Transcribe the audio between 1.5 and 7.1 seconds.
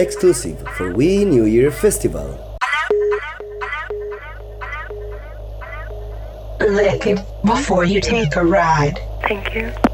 Festival. Lick